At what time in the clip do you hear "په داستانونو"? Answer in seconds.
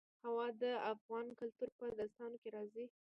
1.77-2.37